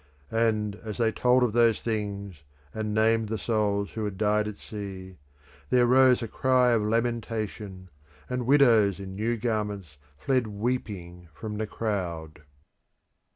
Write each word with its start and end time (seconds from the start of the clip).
And 0.31 0.77
as 0.77 0.97
they 0.97 1.11
told 1.11 1.43
of 1.43 1.53
those 1.53 1.79
things, 1.79 2.41
and 2.73 2.91
named 2.91 3.29
the 3.29 3.37
souls 3.37 3.91
who 3.91 4.03
had 4.03 4.17
died 4.17 4.47
at 4.47 4.57
sea, 4.57 5.17
there 5.69 5.85
rose 5.85 6.23
a 6.23 6.27
cry 6.27 6.71
of 6.71 6.81
lamentation, 6.81 7.87
and 8.27 8.47
widows 8.47 8.99
in 8.99 9.13
new 9.15 9.37
garments 9.37 9.97
fled 10.17 10.47
weeping 10.47 11.27
from 11.35 11.59
the 11.59 11.67
crowd. 11.67 12.41